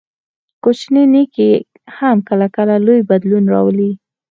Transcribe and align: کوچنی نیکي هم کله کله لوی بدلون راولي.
کوچنی 0.63 1.03
نیکي 1.13 1.49
هم 1.97 2.17
کله 2.27 2.47
کله 2.55 2.75
لوی 2.85 3.01
بدلون 3.09 3.43
راولي. 3.53 3.91